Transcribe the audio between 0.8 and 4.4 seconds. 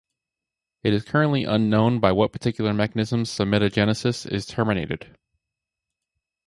It is currently unknown by what particular mechanism somitogenesis